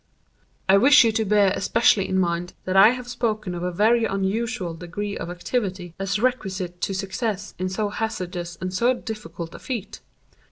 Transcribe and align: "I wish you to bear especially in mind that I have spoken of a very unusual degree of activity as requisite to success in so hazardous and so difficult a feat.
"I 0.67 0.77
wish 0.77 1.03
you 1.03 1.11
to 1.11 1.25
bear 1.25 1.51
especially 1.53 2.09
in 2.09 2.17
mind 2.17 2.53
that 2.65 2.75
I 2.75 2.89
have 2.89 3.07
spoken 3.07 3.53
of 3.53 3.61
a 3.61 3.71
very 3.71 4.03
unusual 4.03 4.73
degree 4.73 5.15
of 5.15 5.29
activity 5.29 5.93
as 5.99 6.17
requisite 6.19 6.81
to 6.81 6.95
success 6.95 7.53
in 7.59 7.69
so 7.69 7.89
hazardous 7.89 8.57
and 8.59 8.73
so 8.73 8.95
difficult 8.95 9.53
a 9.53 9.59
feat. 9.59 9.99